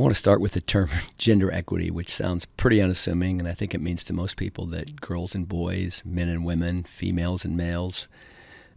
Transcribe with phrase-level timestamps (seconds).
[0.00, 3.52] I want to start with the term gender equity, which sounds pretty unassuming, and I
[3.52, 7.54] think it means to most people that girls and boys, men and women, females and
[7.54, 8.08] males,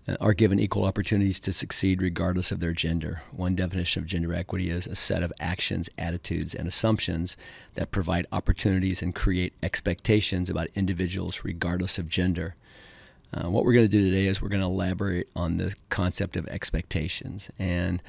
[0.06, 3.22] uh, are given equal opportunities to succeed regardless of their gender.
[3.32, 7.38] One definition of gender equity is a set of actions, attitudes, and assumptions
[7.76, 12.56] that provide opportunities and create expectations about individuals regardless of gender.
[13.34, 16.36] Uh, what we're going to do today is we're going to elaborate on the concept
[16.36, 17.50] of expectations.
[17.58, 18.04] And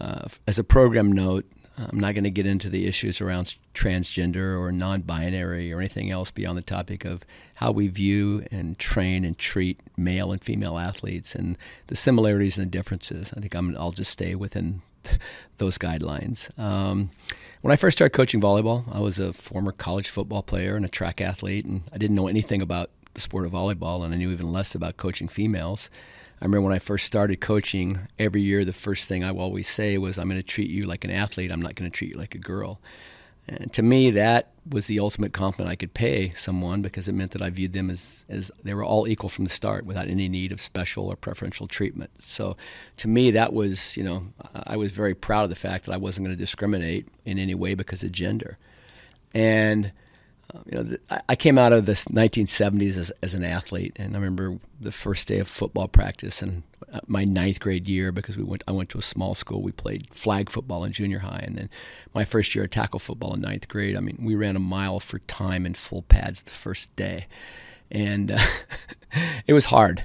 [0.00, 1.44] uh, as a program note,
[1.76, 6.10] I'm not going to get into the issues around transgender or non binary or anything
[6.10, 7.22] else beyond the topic of
[7.54, 12.66] how we view and train and treat male and female athletes and the similarities and
[12.66, 13.32] the differences.
[13.36, 14.82] I think i will just stay within
[15.58, 16.56] those guidelines.
[16.58, 17.10] Um,
[17.62, 20.88] when I first started coaching volleyball, I was a former college football player and a
[20.88, 24.30] track athlete, and I didn't know anything about the sport of volleyball, and I knew
[24.30, 25.90] even less about coaching females.
[26.40, 29.98] I remember when I first started coaching, every year the first thing I always say
[29.98, 32.18] was, I'm going to treat you like an athlete, I'm not going to treat you
[32.18, 32.80] like a girl.
[33.46, 37.32] And to me, that was the ultimate compliment I could pay someone because it meant
[37.32, 40.28] that I viewed them as, as they were all equal from the start without any
[40.28, 42.10] need of special or preferential treatment.
[42.20, 42.56] So
[42.98, 45.98] to me, that was, you know, I was very proud of the fact that I
[45.98, 48.56] wasn't going to discriminate in any way because of gender.
[49.34, 49.92] And
[50.54, 50.96] um, you know,
[51.28, 55.28] I came out of the 1970s as, as an athlete, and I remember the first
[55.28, 56.62] day of football practice in
[56.92, 58.64] uh, my ninth grade year because we went.
[58.66, 59.62] I went to a small school.
[59.62, 61.70] We played flag football in junior high, and then
[62.14, 63.96] my first year of tackle football in ninth grade.
[63.96, 67.26] I mean, we ran a mile for time in full pads the first day,
[67.90, 68.38] and uh,
[69.46, 70.04] it was hard.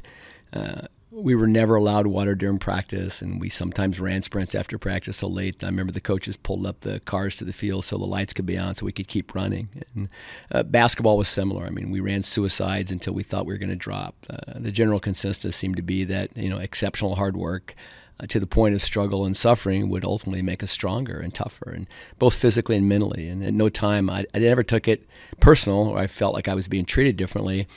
[0.53, 5.17] Uh, we were never allowed water during practice, and we sometimes ran sprints after practice
[5.17, 5.63] so late.
[5.63, 8.45] I remember the coaches pulled up the cars to the field so the lights could
[8.45, 9.69] be on, so we could keep running.
[9.95, 10.09] And
[10.51, 11.65] uh, basketball was similar.
[11.65, 14.15] I mean, we ran suicides until we thought we were going to drop.
[14.29, 17.75] Uh, the general consensus seemed to be that you know exceptional hard work.
[18.17, 21.71] Uh, to the point of struggle and suffering would ultimately make us stronger and tougher,
[21.71, 21.85] and
[22.17, 23.27] both physically and mentally.
[23.27, 25.05] And at no time I, I never took it
[25.41, 27.67] personal, or I felt like I was being treated differently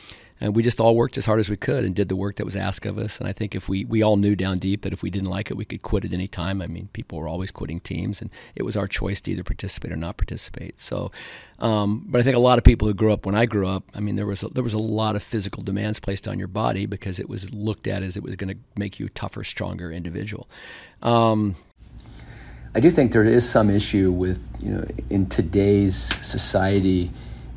[0.40, 2.44] and we just all worked as hard as we could and did the work that
[2.44, 3.18] was asked of us.
[3.18, 5.50] And I think if we we all knew down deep that if we didn't like
[5.50, 6.62] it, we could quit at any time.
[6.62, 9.92] I mean, people were always quitting teams, and it was our choice to either participate
[9.92, 10.78] or not participate.
[10.78, 11.10] So,
[11.58, 13.84] um, but I think a lot of people who grew up when I grew up,
[13.94, 16.48] I mean, there was a, there was a lot of physical demands placed on your
[16.48, 19.44] body because it was looked at as it was going to make you a tougher,
[19.44, 20.48] stronger individual.
[21.02, 21.56] Um,
[22.74, 27.10] I do think there is some issue with you know in today's society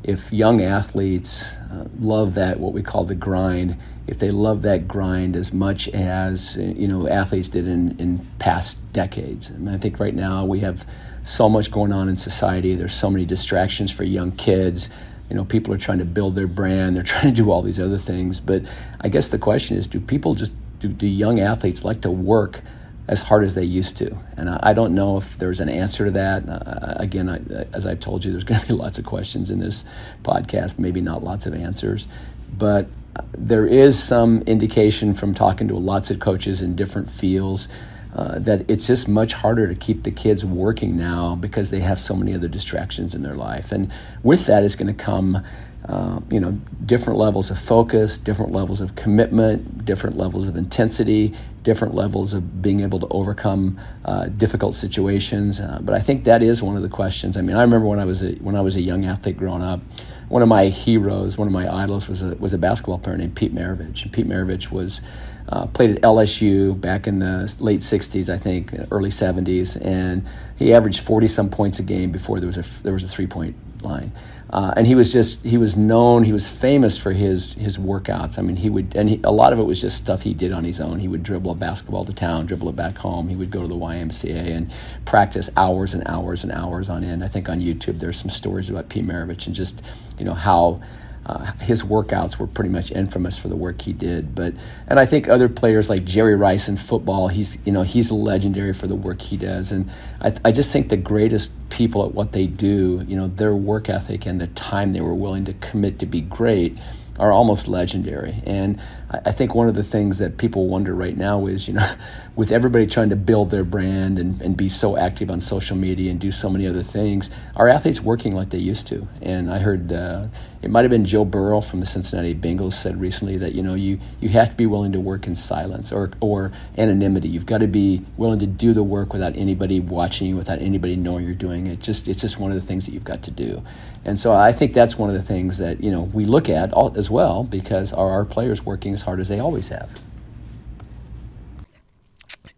[0.04, 3.76] if young athletes uh, love that what we call the grind
[4.06, 8.76] if they love that grind as much as you know athletes did in, in past
[8.92, 9.50] decades.
[9.50, 10.86] And i think right now we have
[11.24, 12.74] so much going on in society.
[12.74, 14.88] There's so many distractions for young kids.
[15.30, 16.96] You know people are trying to build their brand.
[16.96, 18.40] They're trying to do all these other things.
[18.40, 18.62] But
[19.00, 22.62] i guess the question is do people just do, do young athletes like to work
[23.08, 24.16] as hard as they used to.
[24.36, 26.48] And I, I don't know if there's an answer to that.
[26.48, 27.40] Uh, again, I,
[27.72, 29.84] as I've told you, there's going to be lots of questions in this
[30.22, 32.08] podcast, maybe not lots of answers.
[32.56, 32.86] But
[33.16, 37.68] uh, there is some indication from talking to lots of coaches in different fields
[38.14, 41.98] uh, that it's just much harder to keep the kids working now because they have
[41.98, 43.72] so many other distractions in their life.
[43.72, 43.90] And
[44.22, 45.42] with that is going to come
[45.88, 46.52] uh, you know,
[46.84, 52.62] different levels of focus, different levels of commitment, different levels of intensity, different levels of
[52.62, 55.60] being able to overcome uh, difficult situations.
[55.60, 57.36] Uh, but I think that is one of the questions.
[57.36, 59.62] I mean, I remember when I was a, when I was a young athlete growing
[59.62, 59.80] up,
[60.28, 63.36] one of my heroes, one of my idols was a, was a basketball player named
[63.36, 64.02] Pete Maravich.
[64.02, 65.00] And Pete Maravich was
[65.48, 70.24] uh, played at LSU back in the late 60s, I think, early 70s, and
[70.56, 73.26] he averaged 40 some points a game before there was a there was a three
[73.26, 74.12] point line.
[74.52, 78.38] Uh, and he was just he was known he was famous for his his workouts.
[78.38, 80.52] I mean he would and he, a lot of it was just stuff he did
[80.52, 81.00] on his own.
[81.00, 83.28] He would dribble a basketball to town dribble it back home.
[83.28, 84.70] He would go to the ymca and
[85.06, 87.24] practice hours and hours and hours on end.
[87.24, 89.80] I think on youtube there's some stories about pete maravich and just
[90.18, 90.82] you know how
[91.24, 94.34] uh, his workouts were pretty much infamous for the work he did.
[94.34, 94.54] But
[94.88, 98.72] and I think other players like Jerry Rice in football, he's you know he's legendary
[98.72, 99.70] for the work he does.
[99.72, 99.90] And
[100.20, 103.88] I, I just think the greatest people at what they do, you know, their work
[103.88, 106.76] ethic and the time they were willing to commit to be great
[107.18, 108.42] are almost legendary.
[108.46, 108.80] And
[109.10, 111.94] I think one of the things that people wonder right now is, you know,
[112.36, 116.10] with everybody trying to build their brand and, and be so active on social media
[116.10, 119.06] and do so many other things, are athletes working like they used to?
[119.20, 120.26] And I heard uh,
[120.62, 123.74] it might have been Joe Burrow from the Cincinnati Bengals said recently that you know
[123.74, 127.28] you you have to be willing to work in silence or or anonymity.
[127.28, 130.94] You've got to be willing to do the work without anybody watching you, without anybody
[130.94, 131.80] knowing you're doing it.
[131.80, 133.62] Just it's just one of the things that you've got to do.
[134.04, 136.72] And so I think that's one of the things that you know we look at
[136.72, 140.00] all, as well because are our players working as hard as they always have?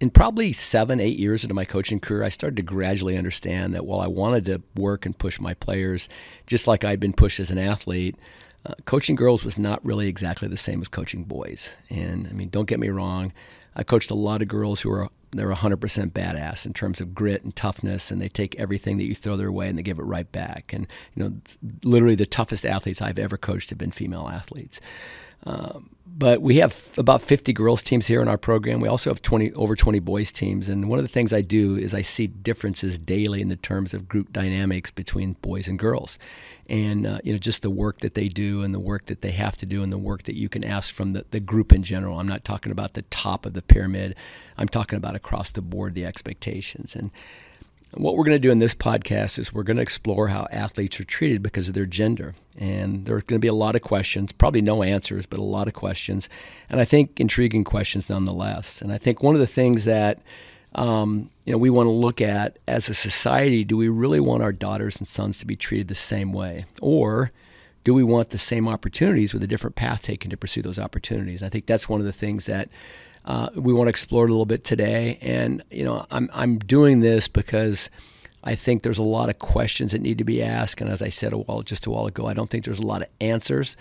[0.04, 3.86] In probably seven, eight years into my coaching career, I started to gradually understand that
[3.86, 6.10] while I wanted to work and push my players,
[6.46, 8.14] just like I'd been pushed as an athlete,
[8.66, 11.76] uh, coaching girls was not really exactly the same as coaching boys.
[11.88, 13.32] And I mean, don't get me wrong,
[13.74, 15.78] I coached a lot of girls who are they're 100%
[16.12, 19.50] badass in terms of grit and toughness, and they take everything that you throw their
[19.50, 20.74] way and they give it right back.
[20.74, 21.34] And you know,
[21.82, 24.82] literally the toughest athletes I've ever coached have been female athletes.
[26.16, 28.80] But we have about 50 girls teams here in our program.
[28.80, 31.76] We also have 20 over 20 boys teams, and one of the things I do
[31.76, 36.18] is I see differences daily in the terms of group dynamics between boys and girls,
[36.68, 39.32] and uh, you know just the work that they do and the work that they
[39.32, 41.82] have to do and the work that you can ask from the, the group in
[41.82, 42.20] general.
[42.20, 44.14] I'm not talking about the top of the pyramid.
[44.56, 47.10] I'm talking about across the board the expectations and
[47.96, 50.98] what we're going to do in this podcast is we're going to explore how athletes
[51.00, 52.34] are treated because of their gender.
[52.56, 55.66] And there's going to be a lot of questions, probably no answers, but a lot
[55.66, 56.28] of questions.
[56.68, 58.80] And I think intriguing questions nonetheless.
[58.80, 60.20] And I think one of the things that
[60.74, 64.42] um, you know we want to look at as a society do we really want
[64.42, 66.66] our daughters and sons to be treated the same way?
[66.80, 67.32] Or
[67.84, 71.42] do we want the same opportunities with a different path taken to pursue those opportunities?
[71.42, 72.68] I think that's one of the things that
[73.24, 75.18] uh, we want to explore it a little bit today.
[75.20, 77.90] And you know, I'm I'm doing this because
[78.42, 80.80] I think there's a lot of questions that need to be asked.
[80.80, 82.86] And as I said a while just a while ago, I don't think there's a
[82.86, 83.76] lot of answers.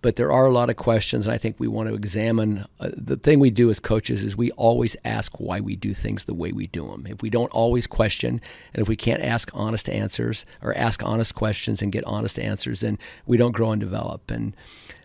[0.00, 2.66] But there are a lot of questions, and I think we want to examine.
[2.78, 6.24] Uh, the thing we do as coaches is we always ask why we do things
[6.24, 7.04] the way we do them.
[7.08, 8.40] If we don't always question,
[8.74, 12.80] and if we can't ask honest answers or ask honest questions and get honest answers,
[12.80, 12.96] then
[13.26, 14.30] we don't grow and develop.
[14.30, 14.54] And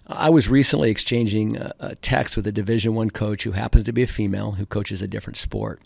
[0.08, 3.94] I was recently exchanging a, a text with a Division One coach who happens to
[3.94, 5.82] be a female who coaches a different sport.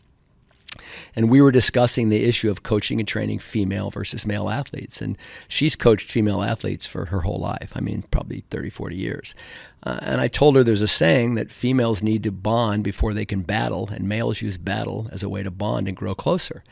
[1.16, 5.02] And we were discussing the issue of coaching and training female versus male athletes.
[5.02, 5.18] And
[5.48, 7.72] she's coached female athletes for her whole life.
[7.76, 9.36] I mean, probably 30, 40 years.
[9.84, 13.26] Uh, and I told her there's a saying that females need to bond before they
[13.26, 16.64] can battle, and males use battle as a way to bond and grow closer.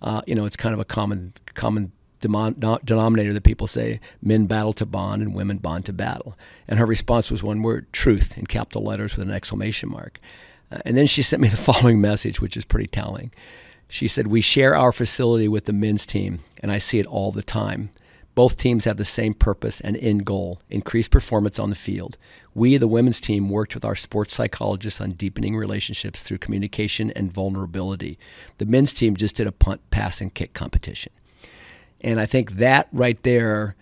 [0.00, 4.72] Uh, you know, it's kind of a common common denominator that people say men battle
[4.74, 6.36] to bond and women bond to battle.
[6.68, 10.20] And her response was one word truth in capital letters with an exclamation mark.
[10.70, 13.32] Uh, and then she sent me the following message, which is pretty telling.
[13.88, 17.32] She said, We share our facility with the men's team, and I see it all
[17.32, 17.90] the time.
[18.36, 22.16] Both teams have the same purpose and end goal increase performance on the field.
[22.54, 27.32] We, the women's team, worked with our sports psychologists on deepening relationships through communication and
[27.32, 28.18] vulnerability.
[28.58, 31.12] The men's team just did a punt, pass, and kick competition.
[32.02, 33.76] And I think that right there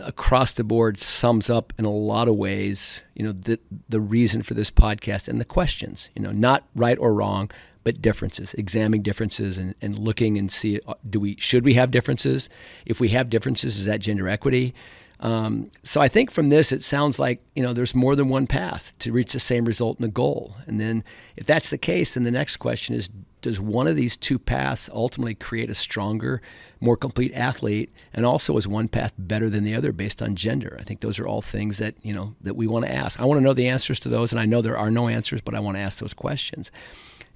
[0.00, 4.42] across the board sums up in a lot of ways, you know, the the reason
[4.42, 7.50] for this podcast and the questions, you know, not right or wrong,
[7.84, 11.90] but differences, examining differences and, and looking and see uh, do we should we have
[11.90, 12.48] differences?
[12.86, 14.74] If we have differences, is that gender equity?
[15.20, 18.46] Um, so I think from this, it sounds like you know there's more than one
[18.46, 20.56] path to reach the same result and the goal.
[20.66, 21.04] And then,
[21.36, 23.08] if that's the case, then the next question is:
[23.42, 26.40] Does one of these two paths ultimately create a stronger,
[26.80, 27.92] more complete athlete?
[28.14, 30.76] And also, is one path better than the other based on gender?
[30.80, 33.20] I think those are all things that you know that we want to ask.
[33.20, 35.40] I want to know the answers to those, and I know there are no answers,
[35.40, 36.70] but I want to ask those questions.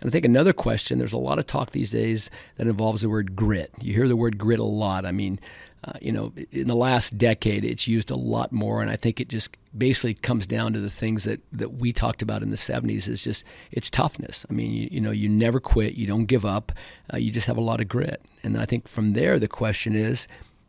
[0.01, 3.09] And I think another question, there's a lot of talk these days that involves the
[3.09, 3.73] word grit.
[3.81, 5.07] You hear the word grit a lot.
[5.07, 5.41] I mean,
[5.87, 9.21] uh, you know, in the last decade, it's used a lot more, and I think
[9.21, 12.57] it just basically comes down to the things that, that we talked about in the
[12.57, 14.45] 70s is just it's toughness.
[14.51, 16.73] I mean, you, you know, you never quit, you don't give up,
[17.13, 18.21] uh, you just have a lot of grit.
[18.43, 20.27] And I think from there, the question is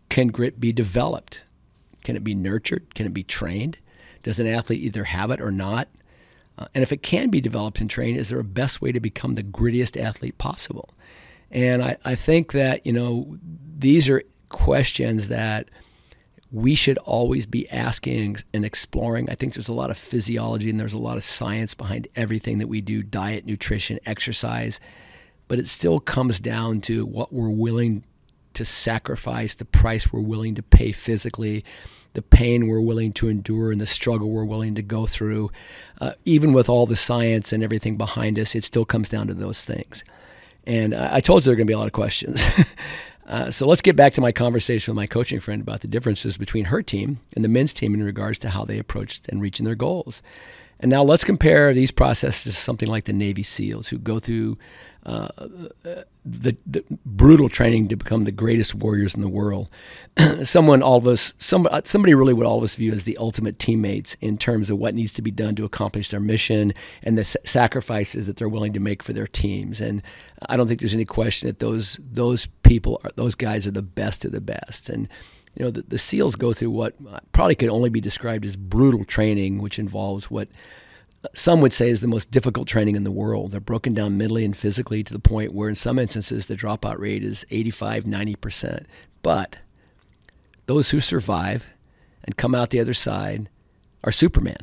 [0.09, 1.43] can grit be developed?
[2.03, 2.93] Can it be nurtured?
[2.95, 3.77] Can it be trained?
[4.23, 5.87] Does an athlete either have it or not?
[6.57, 8.99] Uh, and if it can be developed and trained, is there a best way to
[8.99, 10.89] become the grittiest athlete possible?
[11.51, 13.37] And I, I think that, you know,
[13.77, 15.69] these are questions that
[16.51, 19.29] we should always be asking and exploring.
[19.29, 22.59] I think there's a lot of physiology and there's a lot of science behind everything
[22.59, 24.79] that we do diet, nutrition, exercise.
[25.47, 28.03] But it still comes down to what we're willing
[28.53, 31.63] to sacrifice, the price we're willing to pay physically,
[32.13, 35.51] the pain we're willing to endure, and the struggle we're willing to go through.
[36.01, 39.33] Uh, even with all the science and everything behind us, it still comes down to
[39.33, 40.03] those things.
[40.65, 42.45] And I told you there are going to be a lot of questions.
[43.27, 46.37] Uh, so let's get back to my conversation with my coaching friend about the differences
[46.37, 49.65] between her team and the men's team in regards to how they approached and reaching
[49.65, 50.21] their goals.
[50.79, 54.57] And now let's compare these processes to something like the Navy SEALs, who go through
[55.07, 55.29] uh,
[56.25, 59.69] the, the, brutal training to become the greatest warriors in the world.
[60.43, 63.57] Someone, all of us, some, somebody really would all of us view as the ultimate
[63.57, 66.73] teammates in terms of what needs to be done to accomplish their mission
[67.03, 69.79] and the sacrifices that they're willing to make for their teams.
[69.79, 70.03] And
[70.49, 73.81] I don't think there's any question that those those people, are, those guys, are the
[73.81, 74.89] best of the best.
[74.89, 75.07] And
[75.55, 76.95] you know, the, the SEALs go through what
[77.31, 80.49] probably could only be described as brutal training, which involves what
[81.33, 83.51] some would say is the most difficult training in the world.
[83.51, 86.99] They're broken down mentally and physically to the point where, in some instances, the dropout
[86.99, 88.85] rate is 85, 90%.
[89.23, 89.57] But
[90.67, 91.69] those who survive
[92.23, 93.49] and come out the other side
[94.03, 94.57] are Superman.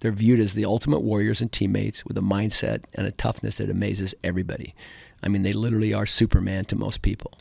[0.00, 3.68] They're viewed as the ultimate warriors and teammates with a mindset and a toughness that
[3.68, 4.74] amazes everybody.
[5.22, 7.32] I mean, they literally are Superman to most people.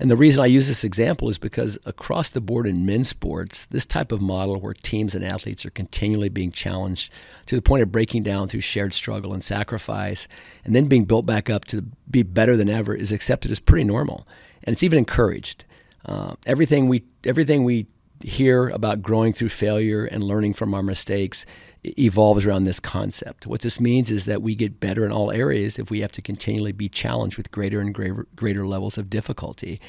[0.00, 3.66] And the reason I use this example is because across the board in men's sports,
[3.66, 7.12] this type of model where teams and athletes are continually being challenged
[7.46, 10.26] to the point of breaking down through shared struggle and sacrifice,
[10.64, 13.84] and then being built back up to be better than ever is accepted as pretty
[13.84, 14.26] normal.
[14.64, 15.66] And it's even encouraged.
[16.06, 17.86] Uh, everything we everything we
[18.22, 21.46] hear about growing through failure and learning from our mistakes
[21.82, 23.46] evolves around this concept.
[23.46, 26.22] What this means is that we get better in all areas if we have to
[26.22, 29.80] continually be challenged with greater and greater, greater levels of difficulty.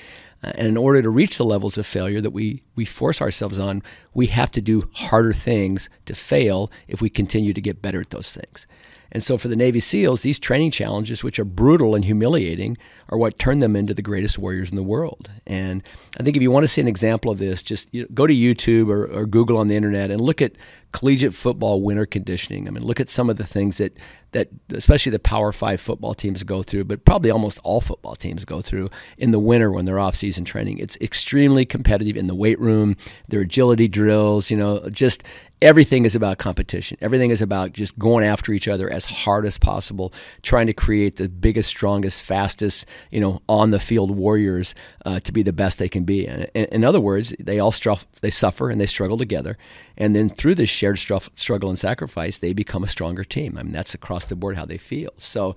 [0.41, 3.59] Uh, and in order to reach the levels of failure that we, we force ourselves
[3.59, 3.83] on,
[4.13, 8.11] we have to do harder things to fail if we continue to get better at
[8.11, 8.65] those things.
[9.11, 12.77] And so for the Navy SEALs, these training challenges, which are brutal and humiliating,
[13.09, 15.29] are what turn them into the greatest warriors in the world.
[15.45, 15.83] And
[16.19, 18.25] I think if you want to see an example of this, just you know, go
[18.25, 20.53] to YouTube or, or Google on the internet and look at
[20.91, 22.67] collegiate football winter conditioning.
[22.67, 23.97] I mean, look at some of the things that
[24.31, 28.45] that especially the Power Five football teams go through, but probably almost all football teams
[28.45, 30.77] go through in the winter when they're off season training.
[30.77, 32.95] It's extremely competitive in the weight room,
[33.27, 35.23] their agility drills, you know, just
[35.61, 36.97] everything is about competition.
[37.01, 41.17] Everything is about just going after each other as hard as possible, trying to create
[41.17, 44.73] the biggest, strongest, fastest, you know, on the field warriors
[45.05, 46.25] uh, to be the best they can be.
[46.25, 49.57] And, in other words, they all str- they suffer and they struggle together,
[50.01, 53.57] and then through this shared struggle and sacrifice, they become a stronger team.
[53.57, 55.11] I mean, that's across the board how they feel.
[55.17, 55.55] So.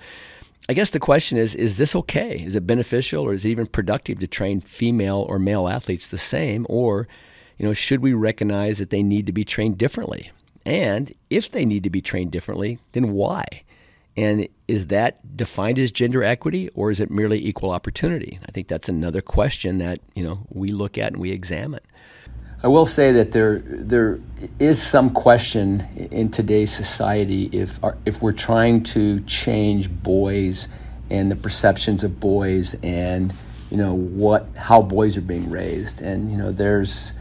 [0.67, 2.39] I guess the question is is this okay?
[2.39, 6.17] Is it beneficial or is it even productive to train female or male athletes the
[6.17, 7.07] same or
[7.59, 10.31] you know, should we recognize that they need to be trained differently?
[10.67, 13.45] And if they need to be trained differently, then why?
[14.17, 18.39] And is that defined as gender equity or is it merely equal opportunity?
[18.47, 21.81] I think that's another question that, you know, we look at and we examine.
[22.63, 24.21] I will say that there there
[24.59, 30.69] is some question in today's society if if we're trying to change boys
[31.11, 33.33] and the perceptions of boys and
[33.71, 36.01] you know what how boys are being raised.
[36.01, 37.13] And you know there's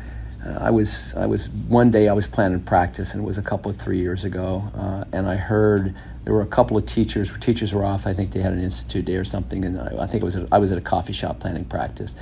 [0.46, 3.44] uh, I was I was one day I was planning practice and it was a
[3.44, 7.32] couple of three years ago uh, and I heard there were a couple of teachers
[7.40, 8.08] teachers were off.
[8.08, 10.38] I think they had an institute day or something and I, I think it was
[10.52, 12.16] I was at a coffee shop planning practice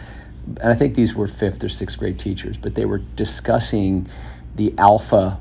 [0.45, 4.07] and I think these were fifth or sixth grade teachers but they were discussing
[4.55, 5.39] the alpha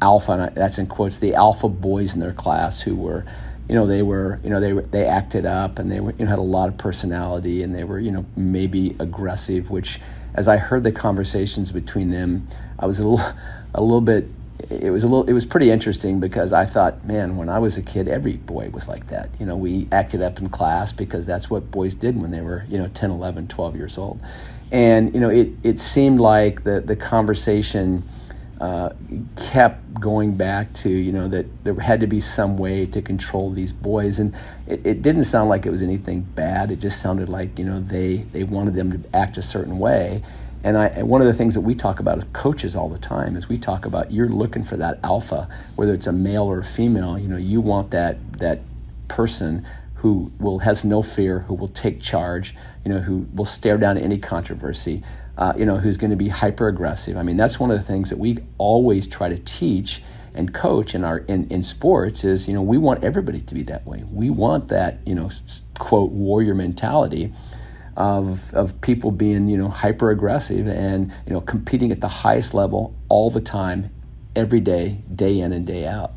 [0.00, 3.24] alpha that's in quotes the alpha boys in their class who were
[3.68, 6.24] you know they were you know they were they acted up and they were you
[6.24, 10.00] know had a lot of personality and they were you know maybe aggressive which
[10.34, 13.24] as I heard the conversations between them, I was a little,
[13.74, 14.26] a little bit.
[14.70, 15.28] It was a little.
[15.28, 18.70] It was pretty interesting because I thought, man, when I was a kid, every boy
[18.70, 19.28] was like that.
[19.38, 22.64] You know, we acted up in class because that's what boys did when they were,
[22.68, 24.20] you know, 10, 11, 12 years old.
[24.70, 28.04] And you know, it it seemed like the the conversation
[28.60, 28.90] uh,
[29.36, 33.50] kept going back to you know that there had to be some way to control
[33.50, 34.34] these boys and
[34.66, 37.80] it, it, didn't sound like it was anything bad it just sounded like you know
[37.80, 40.22] they they wanted them to act a certain way
[40.64, 43.36] and I, one of the things that we talk about as coaches all the time
[43.36, 46.64] is we talk about you're looking for that alpha whether it's a male or a
[46.64, 48.60] female you know you want that that
[49.08, 49.64] person
[49.96, 52.54] who will has no fear who will take charge
[52.84, 55.02] you know who will stare down any controversy
[55.36, 57.16] uh, you know, who's going to be hyper aggressive.
[57.16, 60.02] I mean, that's one of the things that we always try to teach
[60.34, 63.62] and coach in our in, in sports is you know we want everybody to be
[63.62, 64.04] that way.
[64.10, 65.30] We want that you know
[65.78, 67.32] quote warrior mentality
[67.96, 72.54] of of people being you know hyper aggressive and you know competing at the highest
[72.54, 73.90] level all the time,
[74.34, 76.12] every day, day in and day out.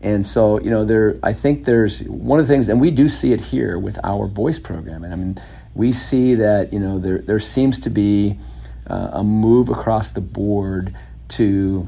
[0.00, 3.08] And so you know there I think there's one of the things and we do
[3.08, 5.04] see it here with our voice program.
[5.04, 5.40] And I mean
[5.74, 8.38] we see that you know there there seems to be
[8.88, 10.94] uh, a move across the board
[11.28, 11.86] to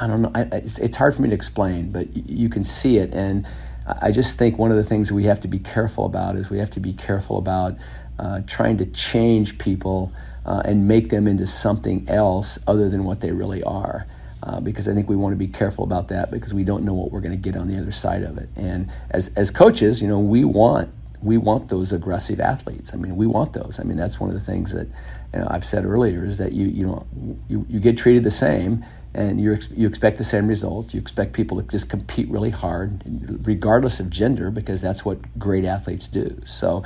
[0.00, 0.32] I don't know.
[0.34, 3.46] I, it's, it's, hard for me to explain, but y- you can see it, and
[3.86, 6.58] I just think one of the things we have to be careful about is we
[6.58, 7.76] have to be careful about
[8.18, 10.12] uh, trying to change people
[10.44, 14.06] uh, and make them into something else other than what they really are.
[14.42, 16.94] Uh, because I think we want to be careful about that because we don't know
[16.94, 18.48] what we're going to get on the other side of it.
[18.54, 22.92] And as as coaches, you know, we want we want those aggressive athletes.
[22.94, 23.80] I mean, we want those.
[23.80, 24.86] I mean, that's one of the things that
[25.32, 27.06] you know, I've said earlier is that you you know
[27.48, 30.94] you, you get treated the same and you you expect the same result.
[30.94, 33.02] You expect people to just compete really hard,
[33.44, 36.40] regardless of gender, because that's what great athletes do.
[36.44, 36.84] So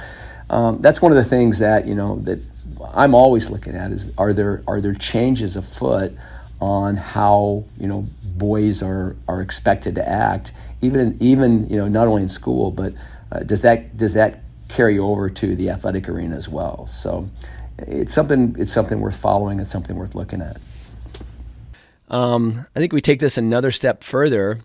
[0.50, 2.40] um, that's one of the things that you know that
[2.92, 6.12] I'm always looking at is are there are there changes afoot
[6.60, 10.52] on how you know boys are are expected to act,
[10.82, 12.94] even even you know not only in school, but
[13.30, 16.86] uh, does that does that carry over to the athletic arena as well?
[16.88, 17.30] So
[17.78, 19.60] it's something it's something worth following.
[19.60, 20.60] It's something worth looking at.
[22.08, 24.58] Um, I think we take this another step further.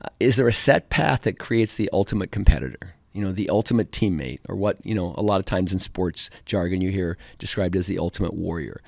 [0.00, 2.94] Uh, is there a set path that creates the ultimate competitor?
[3.12, 6.30] You know, the ultimate teammate, or what you know, a lot of times in sports
[6.46, 8.80] jargon you hear described as the ultimate warrior.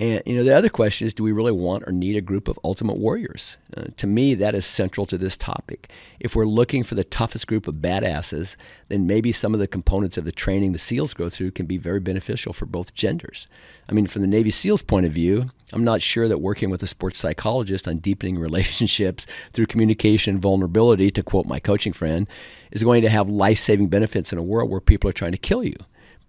[0.00, 2.48] And you know, the other question is, do we really want or need a group
[2.48, 3.58] of ultimate warriors?
[3.76, 5.92] Uh, to me, that is central to this topic.
[6.18, 8.56] If we're looking for the toughest group of badasses,
[8.88, 11.76] then maybe some of the components of the training the SEALs go through can be
[11.76, 13.46] very beneficial for both genders.
[13.90, 16.82] I mean, from the Navy SEALs point of view, I'm not sure that working with
[16.82, 22.26] a sports psychologist on deepening relationships through communication and vulnerability, to quote my coaching friend,
[22.70, 25.62] is going to have life-saving benefits in a world where people are trying to kill
[25.62, 25.76] you.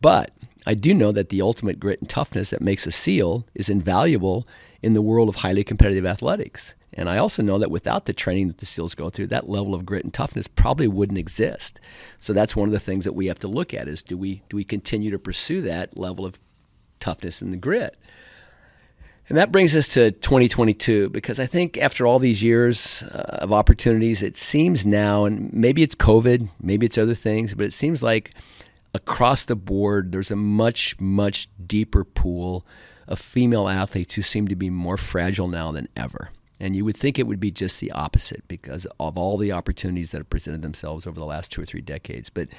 [0.02, 0.32] But
[0.66, 4.48] I do know that the ultimate grit and toughness that makes a SEAL is invaluable
[4.82, 6.76] in the world of highly competitive athletics.
[6.94, 9.74] And I also know that without the training that the SEALs go through, that level
[9.74, 11.80] of grit and toughness probably wouldn't exist.
[12.20, 14.44] So that's one of the things that we have to look at is do we
[14.50, 16.38] do we continue to pursue that level of
[17.00, 17.96] toughness and the grit?
[19.30, 23.54] And that brings us to 2022 because I think after all these years uh, of
[23.54, 28.04] opportunities, it seems now, and maybe it's COVID, maybe it's other things, but it seems
[28.04, 28.34] like
[28.94, 32.66] across the board, there's a much, much deeper pool
[33.08, 36.30] of female athletes who seem to be more fragile now than ever.
[36.60, 40.12] And you would think it would be just the opposite because of all the opportunities
[40.12, 42.30] that have presented themselves over the last two or three decades.
[42.30, 42.50] But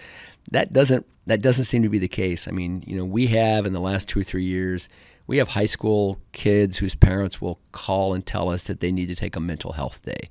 [0.51, 2.49] that doesn't that doesn't seem to be the case.
[2.49, 4.89] I mean, you know, we have in the last two or three years,
[5.29, 9.07] we have high school kids whose parents will call and tell us that they need
[9.07, 10.29] to take a mental health day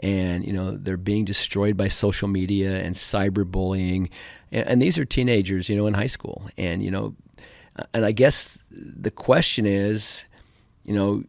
[0.00, 4.10] and you know they're being destroyed by social media and cyberbullying
[4.50, 7.14] and, and these are teenagers you know in high school and you know
[7.94, 10.26] and i guess the question is
[10.84, 11.22] you know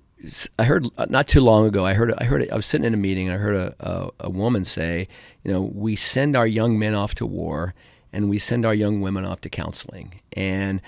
[0.59, 1.83] I heard uh, not too long ago.
[1.83, 2.13] I heard.
[2.17, 2.47] I heard.
[2.51, 3.27] I was sitting in a meeting.
[3.27, 5.07] and I heard a, a, a, woman say,
[5.43, 7.73] "You know, we send our young men off to war,
[8.13, 10.81] and we send our young women off to counseling." And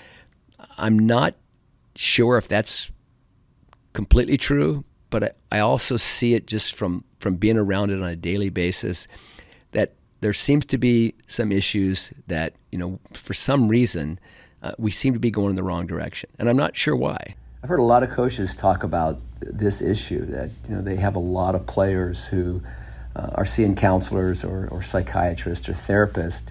[0.78, 1.34] I'm not
[1.96, 2.92] sure if that's
[3.92, 8.08] completely true, but I, I also see it just from from being around it on
[8.08, 9.06] a daily basis
[9.70, 14.18] that there seems to be some issues that you know for some reason
[14.64, 16.30] uh, we seem to be going in the wrong direction.
[16.36, 17.36] And i'm not sure why.
[17.62, 21.14] I've heard a lot of coaches talk about this issue that you know they have
[21.14, 22.60] a lot of players who
[23.14, 26.50] uh, are seeing counselors or, or psychiatrists or therapists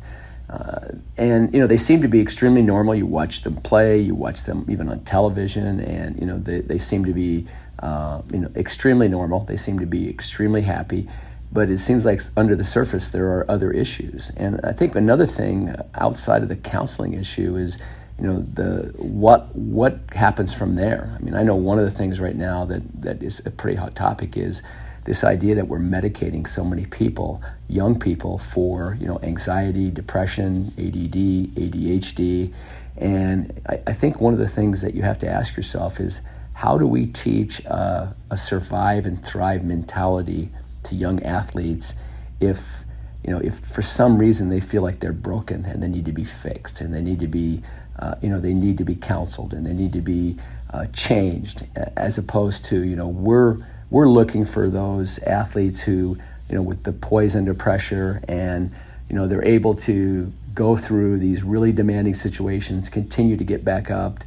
[0.50, 2.96] uh, and you know they seem to be extremely normal.
[2.96, 6.78] You watch them play you watch them even on television and you know they, they
[6.78, 7.46] seem to be
[7.84, 9.42] uh, you know, extremely normal.
[9.42, 11.06] They seem to be extremely happy,
[11.52, 14.32] but it seems like under the surface there are other issues.
[14.38, 17.78] And I think another thing outside of the counseling issue is,
[18.18, 21.14] you know, the what what happens from there.
[21.20, 23.76] I mean, I know one of the things right now that that is a pretty
[23.76, 24.64] hot topic is
[25.04, 30.68] this idea that we're medicating so many people, young people, for you know anxiety, depression,
[30.78, 32.54] ADD, ADHD,
[32.96, 36.22] and I, I think one of the things that you have to ask yourself is
[36.54, 40.50] how do we teach a survive and thrive mentality
[40.84, 41.94] to young athletes
[42.40, 42.84] if
[43.24, 46.12] you know if for some reason they feel like they're broken and they need to
[46.12, 47.62] be fixed and they need to be
[48.00, 50.36] uh, you know they need to be counseled and they need to be
[50.74, 53.58] uh, changed as opposed to you know we're
[53.90, 56.18] we're looking for those athletes who
[56.50, 58.72] you know with the poise under pressure and
[59.10, 63.90] you know they're able to go through these really demanding situations continue to get back
[63.90, 64.20] up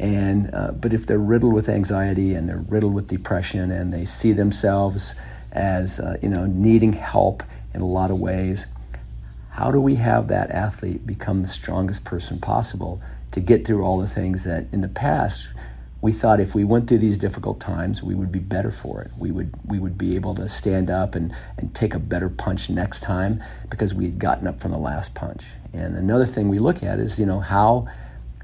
[0.00, 4.06] and uh, but if they're riddled with anxiety and they're riddled with depression and they
[4.06, 5.14] see themselves
[5.52, 7.42] as uh, you know needing help
[7.74, 8.66] in a lot of ways,
[9.50, 13.98] how do we have that athlete become the strongest person possible to get through all
[13.98, 15.48] the things that in the past
[16.00, 19.10] we thought if we went through these difficult times we would be better for it.
[19.18, 22.70] We would we would be able to stand up and, and take a better punch
[22.70, 25.44] next time because we had gotten up from the last punch.
[25.74, 27.86] And another thing we look at is you know how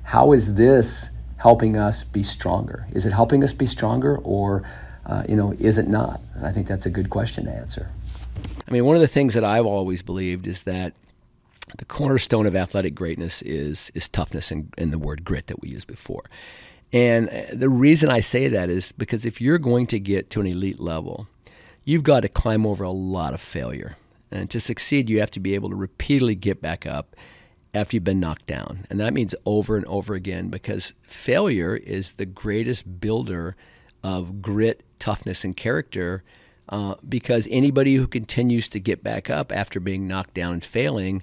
[0.02, 2.86] how is this helping us be stronger?
[2.92, 4.62] Is it helping us be stronger, or
[5.04, 6.20] uh, you know, is it not?
[6.42, 7.90] I think that's a good question to answer.
[8.66, 10.94] I mean, one of the things that I've always believed is that
[11.78, 15.68] the cornerstone of athletic greatness is is toughness and, and the word grit that we
[15.68, 16.24] used before.
[16.92, 20.40] And uh, the reason I say that is because if you're going to get to
[20.40, 21.26] an elite level,
[21.84, 23.96] you've got to climb over a lot of failure.
[24.30, 27.16] And to succeed, you have to be able to repeatedly get back up
[27.74, 28.86] after you've been knocked down.
[28.90, 33.56] And that means over and over again because failure is the greatest builder
[34.02, 36.22] of grit, toughness, and character.
[36.68, 41.22] Uh, because anybody who continues to get back up after being knocked down and failing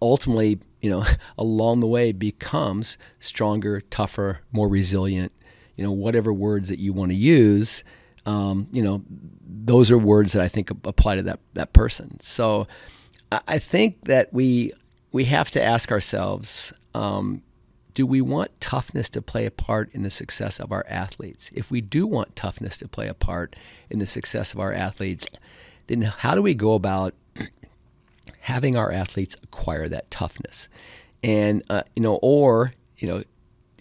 [0.00, 1.04] ultimately, you know,
[1.38, 5.32] along the way becomes stronger, tougher, more resilient,
[5.76, 7.82] you know, whatever words that you want to use
[8.28, 12.20] um, you know, those are words that I think apply to that that person.
[12.20, 12.66] So
[13.30, 14.72] I think that we
[15.12, 16.72] we have to ask ourselves.
[16.94, 17.42] Um,
[17.94, 21.50] do we want toughness to play a part in the success of our athletes?
[21.52, 23.56] If we do want toughness to play a part
[23.90, 25.26] in the success of our athletes,
[25.88, 27.14] then how do we go about
[28.40, 30.68] having our athletes acquire that toughness?
[31.24, 33.24] And uh, you know, or you know,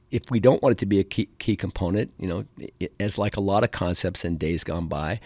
[0.09, 2.45] if we don't want it to be a key, key component, you know,
[2.99, 5.19] as like a lot of concepts in days gone by,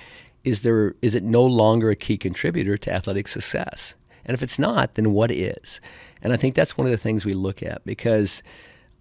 [0.43, 3.95] is there is it no longer a key contributor to athletic success?
[4.25, 5.81] And if it's not, then what is?
[6.21, 8.43] And I think that's one of the things we look at because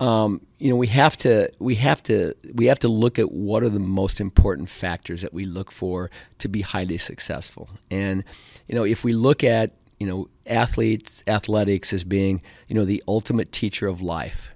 [0.00, 3.62] um, you know we have to we have to we have to look at what
[3.62, 7.68] are the most important factors that we look for to be highly successful.
[7.90, 8.24] And
[8.66, 13.02] you know if we look at you know athletes athletics as being you know the
[13.06, 14.52] ultimate teacher of life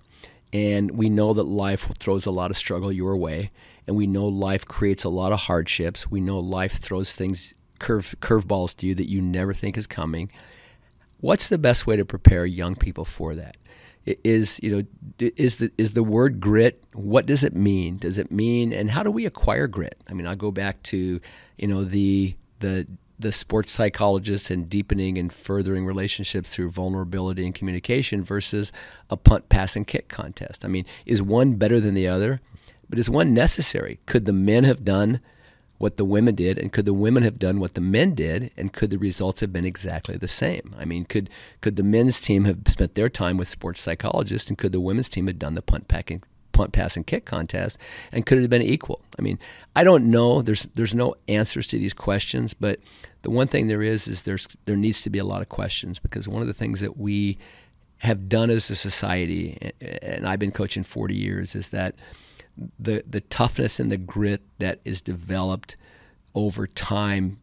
[0.54, 3.50] and we know that life throws a lot of struggle your way,
[3.88, 6.08] and we know life creates a lot of hardships.
[6.08, 10.30] We know life throws things curve curveballs to you that you never think is coming.
[11.24, 13.56] What's the best way to prepare young people for that?
[14.04, 14.84] Is you know
[15.18, 16.84] is the is the word grit?
[16.92, 17.96] What does it mean?
[17.96, 19.96] Does it mean and how do we acquire grit?
[20.06, 21.22] I mean, I'll go back to
[21.56, 22.86] you know the the
[23.18, 28.70] the sports psychologist and deepening and furthering relationships through vulnerability and communication versus
[29.08, 30.62] a punt, pass, and kick contest.
[30.62, 32.42] I mean, is one better than the other?
[32.90, 33.98] But is one necessary?
[34.04, 35.20] Could the men have done
[35.84, 38.72] what the women did, and could the women have done what the men did, and
[38.72, 40.74] could the results have been exactly the same?
[40.78, 41.28] I mean, could
[41.60, 45.10] could the men's team have spent their time with sports psychologists, and could the women's
[45.10, 47.76] team have done the punt, packing, punt, pass, and kick contest,
[48.12, 49.02] and could it have been equal?
[49.18, 49.38] I mean,
[49.76, 50.40] I don't know.
[50.40, 52.80] There's there's no answers to these questions, but
[53.20, 55.98] the one thing there is is there's there needs to be a lot of questions
[55.98, 57.36] because one of the things that we
[57.98, 59.70] have done as a society,
[60.00, 61.94] and I've been coaching 40 years, is that
[62.78, 65.76] the the toughness and the grit that is developed
[66.34, 67.38] over time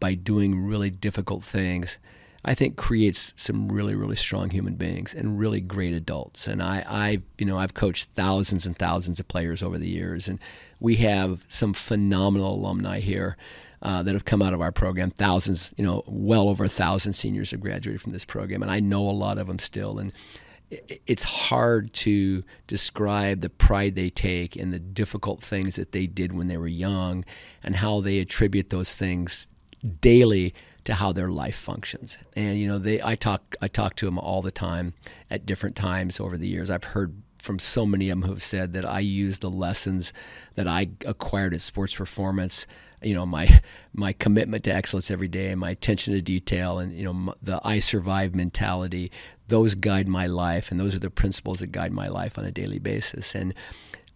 [0.00, 1.98] by doing really difficult things
[2.44, 6.48] I think creates some really really strong human beings and really great adults.
[6.48, 10.26] And I, I you know I've coached thousands and thousands of players over the years,
[10.26, 10.40] and
[10.80, 13.36] we have some phenomenal alumni here.
[13.84, 15.10] Uh, that have come out of our program.
[15.10, 18.78] Thousands, you know, well over a thousand seniors have graduated from this program, and I
[18.78, 19.98] know a lot of them still.
[19.98, 20.12] And
[21.06, 26.32] it's hard to describe the pride they take and the difficult things that they did
[26.32, 27.24] when they were young,
[27.62, 29.48] and how they attribute those things
[30.00, 30.54] daily
[30.84, 32.18] to how their life functions.
[32.36, 34.94] And you know, they I talk I talk to them all the time
[35.30, 36.70] at different times over the years.
[36.70, 40.12] I've heard from so many of them who have said that I use the lessons
[40.54, 42.66] that I acquired at sports performance.
[43.02, 43.60] You know, my
[43.92, 47.60] my commitment to excellence every day, and my attention to detail, and you know, the
[47.64, 49.10] I survive mentality.
[49.52, 52.50] Those guide my life, and those are the principles that guide my life on a
[52.50, 53.34] daily basis.
[53.34, 53.52] And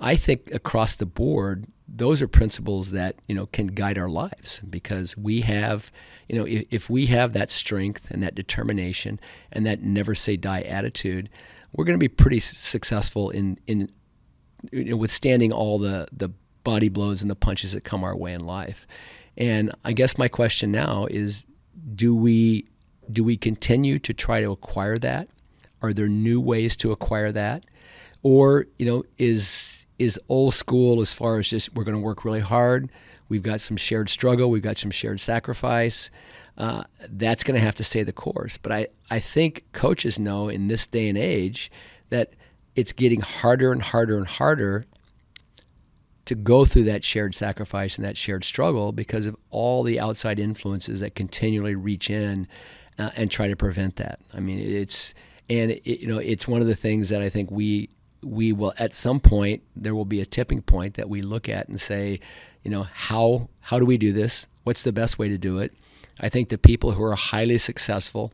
[0.00, 4.60] I think across the board, those are principles that you know can guide our lives
[4.60, 5.92] because we have,
[6.26, 9.20] you know, if, if we have that strength and that determination
[9.52, 11.28] and that never say die attitude,
[11.72, 13.90] we're going to be pretty successful in in
[14.72, 16.30] you know, withstanding all the the
[16.64, 18.86] body blows and the punches that come our way in life.
[19.36, 21.44] And I guess my question now is,
[21.94, 22.66] do we
[23.10, 25.28] do we continue to try to acquire that?
[25.82, 27.64] Are there new ways to acquire that?
[28.22, 32.24] Or, you know, is is old school as far as just we're going to work
[32.24, 32.90] really hard.
[33.28, 34.50] We've got some shared struggle.
[34.50, 36.10] We've got some shared sacrifice.
[36.58, 38.58] Uh, that's going to have to stay the course.
[38.58, 41.70] But I, I think coaches know in this day and age
[42.10, 42.34] that
[42.74, 44.84] it's getting harder and harder and harder
[46.26, 50.38] to go through that shared sacrifice and that shared struggle because of all the outside
[50.38, 52.46] influences that continually reach in
[52.98, 54.20] uh, and try to prevent that.
[54.32, 55.14] I mean, it's
[55.48, 57.90] and it, you know it's one of the things that I think we
[58.22, 61.68] we will at some point there will be a tipping point that we look at
[61.68, 62.20] and say,
[62.62, 64.46] you know, how how do we do this?
[64.64, 65.72] What's the best way to do it?
[66.18, 68.32] I think the people who are highly successful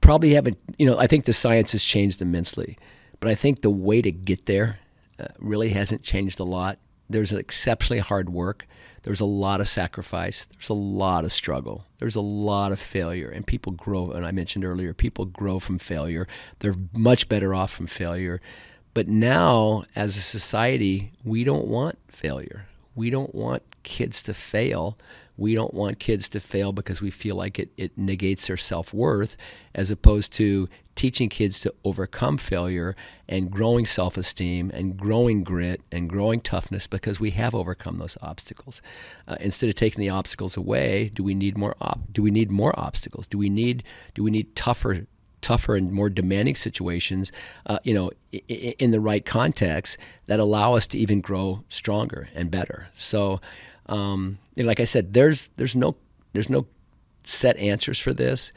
[0.00, 2.76] probably haven't, you know, I think the science has changed immensely,
[3.20, 4.78] but I think the way to get there
[5.18, 6.78] uh, really hasn't changed a lot.
[7.08, 8.66] There's exceptionally hard work.
[9.02, 10.46] There's a lot of sacrifice.
[10.46, 11.86] There's a lot of struggle.
[11.98, 13.28] There's a lot of failure.
[13.28, 16.26] And people grow, and I mentioned earlier, people grow from failure.
[16.60, 18.40] They're much better off from failure.
[18.94, 22.66] But now, as a society, we don't want failure.
[22.94, 24.96] We don't want kids to fail
[25.36, 28.94] we don't want kids to fail because we feel like it, it negates their self
[28.94, 29.36] worth,
[29.74, 32.94] as opposed to teaching kids to overcome failure
[33.28, 38.16] and growing self esteem and growing grit and growing toughness because we have overcome those
[38.22, 38.80] obstacles.
[39.26, 42.50] Uh, instead of taking the obstacles away, do we need more op- do we need
[42.50, 43.26] more obstacles?
[43.26, 43.82] Do we need
[44.14, 45.06] do we need tougher
[45.44, 47.30] tougher and more demanding situations,
[47.66, 48.10] uh, you know,
[48.48, 52.88] in the right context that allow us to even grow stronger and better.
[52.94, 53.40] So,
[53.86, 55.96] um, like I said, there's there's no
[56.32, 56.66] there's no
[57.22, 58.52] set answers for this.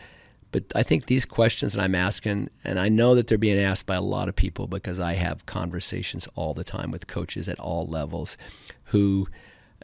[0.52, 3.86] But I think these questions that I'm asking, and I know that they're being asked
[3.86, 7.60] by a lot of people because I have conversations all the time with coaches at
[7.60, 8.38] all levels
[8.86, 9.28] who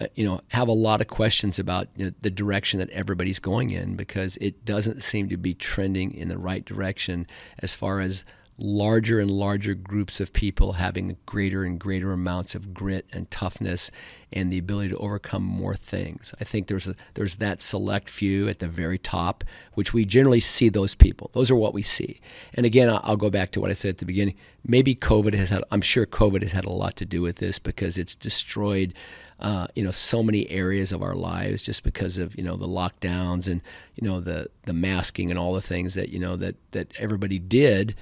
[0.01, 3.37] uh, you know, have a lot of questions about you know, the direction that everybody's
[3.37, 7.27] going in because it doesn't seem to be trending in the right direction
[7.59, 8.25] as far as
[8.57, 13.89] larger and larger groups of people having greater and greater amounts of grit and toughness
[14.31, 16.33] and the ability to overcome more things.
[16.39, 20.39] I think there's a, there's that select few at the very top, which we generally
[20.39, 21.29] see those people.
[21.33, 22.19] Those are what we see.
[22.53, 24.35] And again, I'll go back to what I said at the beginning.
[24.65, 25.63] Maybe COVID has had.
[25.71, 28.93] I'm sure COVID has had a lot to do with this because it's destroyed.
[29.39, 32.67] Uh, you know, so many areas of our lives just because of you know the
[32.67, 33.61] lockdowns and
[33.95, 37.39] you know the the masking and all the things that you know that that everybody
[37.39, 37.93] did,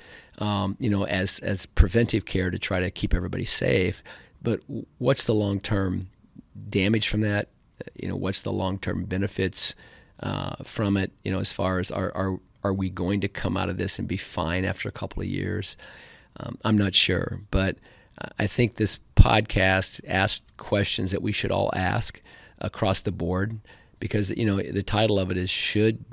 [0.42, 4.04] um, you know, as as preventive care to try to keep everybody safe.
[4.42, 4.62] But
[4.98, 6.10] what's the long term
[6.70, 7.50] damage from that?
[7.96, 9.76] You know, what's the long term benefits
[10.20, 11.12] uh, from it?
[11.24, 14.00] You know, as far as are, are are we going to come out of this
[14.00, 15.78] and be fine after a couple of years?
[16.38, 17.78] Um, I'm not sure, but
[18.38, 22.22] I think this podcast asked questions that we should all ask
[22.60, 23.60] across the board
[24.00, 26.04] because you know the title of it is should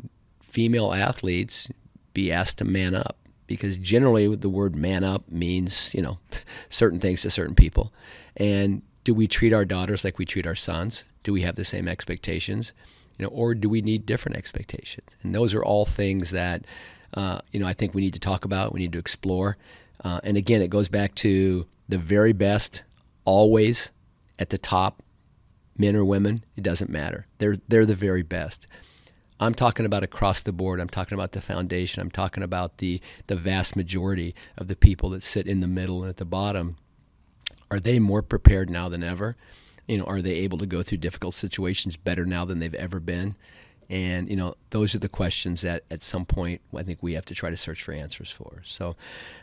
[0.42, 1.70] female athletes
[2.14, 3.16] be asked to man up
[3.48, 6.18] because generally the word man up means you know
[6.70, 7.92] certain things to certain people
[8.36, 11.04] and do we treat our daughters like we treat our sons?
[11.22, 12.74] Do we have the same expectations?
[13.16, 15.08] You know, or do we need different expectations?
[15.22, 16.66] And those are all things that
[17.14, 18.74] uh, you know I think we need to talk about.
[18.74, 19.56] We need to explore.
[20.04, 22.82] Uh, and again, it goes back to the very best,
[23.24, 23.92] always
[24.38, 25.02] at the top,
[25.78, 26.44] men or women.
[26.58, 27.26] It doesn't matter.
[27.38, 28.66] They're they're the very best.
[29.40, 30.80] I'm talking about across the board.
[30.80, 32.02] I'm talking about the foundation.
[32.02, 36.02] I'm talking about the the vast majority of the people that sit in the middle
[36.02, 36.76] and at the bottom
[37.70, 39.36] are they more prepared now than ever?
[39.86, 43.00] You know, are they able to go through difficult situations better now than they've ever
[43.00, 43.36] been?
[43.90, 47.24] And you know, those are the questions that at some point I think we have
[47.26, 48.60] to try to search for answers for.
[48.64, 48.96] So,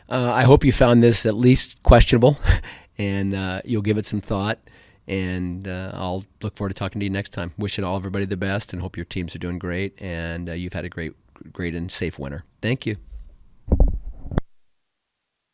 [0.08, 2.38] uh, I hope you found this at least questionable,
[2.98, 4.58] and uh, you'll give it some thought.
[5.08, 7.52] And uh, I'll look forward to talking to you next time.
[7.56, 10.72] Wishing all everybody the best, and hope your teams are doing great, and uh, you've
[10.72, 11.12] had a great,
[11.52, 12.44] great and safe winter.
[12.60, 12.96] Thank you.